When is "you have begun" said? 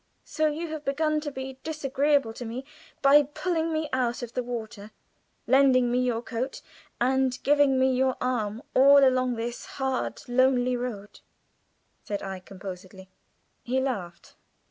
0.47-1.21